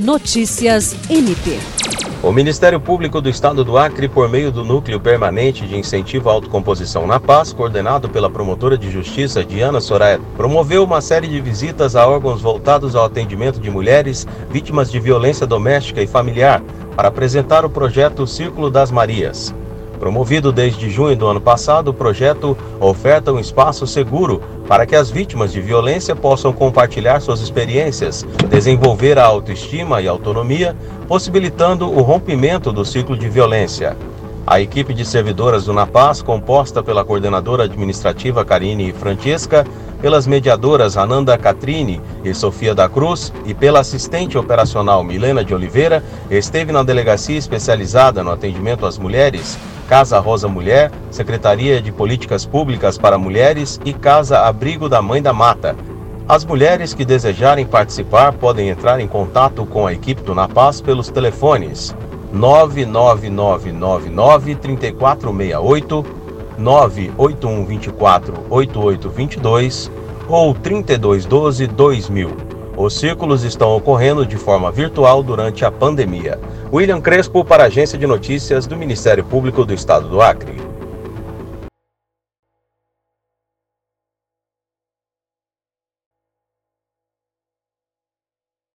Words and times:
Notícias 0.00 0.96
MP. 1.10 1.58
O 2.22 2.32
Ministério 2.32 2.80
Público 2.80 3.20
do 3.20 3.28
Estado 3.28 3.62
do 3.62 3.76
Acre, 3.76 4.08
por 4.08 4.30
meio 4.30 4.50
do 4.50 4.64
Núcleo 4.64 4.98
Permanente 4.98 5.66
de 5.66 5.76
Incentivo 5.76 6.30
à 6.30 6.32
Autocomposição 6.32 7.06
na 7.06 7.20
Paz, 7.20 7.52
coordenado 7.52 8.08
pela 8.08 8.30
promotora 8.30 8.78
de 8.78 8.90
justiça 8.90 9.44
Diana 9.44 9.78
Soraya, 9.78 10.18
promoveu 10.38 10.84
uma 10.84 11.02
série 11.02 11.28
de 11.28 11.38
visitas 11.38 11.94
a 11.96 12.08
órgãos 12.08 12.40
voltados 12.40 12.96
ao 12.96 13.04
atendimento 13.04 13.60
de 13.60 13.70
mulheres 13.70 14.26
vítimas 14.50 14.90
de 14.90 14.98
violência 14.98 15.46
doméstica 15.46 16.00
e 16.00 16.06
familiar, 16.06 16.62
para 16.96 17.08
apresentar 17.08 17.66
o 17.66 17.70
projeto 17.70 18.26
Círculo 18.26 18.70
das 18.70 18.90
Marias. 18.90 19.54
Promovido 20.00 20.50
desde 20.50 20.88
junho 20.88 21.14
do 21.14 21.26
ano 21.26 21.42
passado, 21.42 21.88
o 21.88 21.94
projeto 21.94 22.56
oferta 22.80 23.30
um 23.30 23.38
espaço 23.38 23.86
seguro 23.86 24.40
para 24.66 24.86
que 24.86 24.96
as 24.96 25.10
vítimas 25.10 25.52
de 25.52 25.60
violência 25.60 26.16
possam 26.16 26.54
compartilhar 26.54 27.20
suas 27.20 27.42
experiências, 27.42 28.26
desenvolver 28.48 29.18
a 29.18 29.26
autoestima 29.26 30.00
e 30.00 30.08
autonomia, 30.08 30.74
possibilitando 31.06 31.86
o 31.86 32.00
rompimento 32.00 32.72
do 32.72 32.82
ciclo 32.82 33.14
de 33.14 33.28
violência. 33.28 33.94
A 34.46 34.58
equipe 34.58 34.94
de 34.94 35.04
servidoras 35.04 35.66
do 35.66 35.72
Napaz, 35.74 36.22
composta 36.22 36.82
pela 36.82 37.04
coordenadora 37.04 37.64
administrativa 37.64 38.42
Karine 38.42 38.92
Francesca, 38.92 39.66
pelas 40.00 40.26
mediadoras 40.26 40.96
Ananda 40.96 41.36
Catrini 41.36 42.00
e 42.24 42.34
Sofia 42.34 42.74
da 42.74 42.88
Cruz 42.88 43.32
e 43.44 43.54
pela 43.54 43.80
assistente 43.80 44.38
operacional 44.38 45.04
Milena 45.04 45.44
de 45.44 45.54
Oliveira, 45.54 46.02
esteve 46.30 46.72
na 46.72 46.82
delegacia 46.82 47.38
especializada 47.38 48.22
no 48.22 48.30
atendimento 48.30 48.86
às 48.86 48.98
mulheres 48.98 49.58
Casa 49.90 50.18
Rosa 50.20 50.46
Mulher, 50.46 50.92
Secretaria 51.10 51.82
de 51.82 51.90
Políticas 51.90 52.46
Públicas 52.46 52.96
para 52.96 53.18
Mulheres 53.18 53.80
e 53.84 53.92
Casa 53.92 54.38
Abrigo 54.38 54.88
da 54.88 55.02
Mãe 55.02 55.20
da 55.20 55.32
Mata. 55.32 55.74
As 56.28 56.44
mulheres 56.44 56.94
que 56.94 57.04
desejarem 57.04 57.66
participar 57.66 58.32
podem 58.34 58.68
entrar 58.68 59.00
em 59.00 59.08
contato 59.08 59.66
com 59.66 59.88
a 59.88 59.92
equipe 59.92 60.22
do 60.22 60.32
Napaz 60.32 60.80
pelos 60.80 61.08
telefones 61.08 61.92
99999 62.32 64.54
3468, 64.54 66.06
98124 66.60 68.34
8822 68.48 69.90
ou 70.28 70.54
3212 70.54 71.66
2000. 71.66 72.30
Os 72.76 72.94
círculos 72.94 73.42
estão 73.42 73.76
ocorrendo 73.76 74.24
de 74.24 74.36
forma 74.36 74.70
virtual 74.70 75.22
durante 75.22 75.64
a 75.64 75.70
pandemia. 75.70 76.40
William 76.72 77.00
Crespo 77.00 77.44
para 77.44 77.64
a 77.64 77.66
Agência 77.66 77.98
de 77.98 78.06
Notícias 78.06 78.66
do 78.66 78.76
Ministério 78.76 79.24
Público 79.24 79.64
do 79.64 79.74
Estado 79.74 80.08
do 80.08 80.22
Acre. 80.22 80.69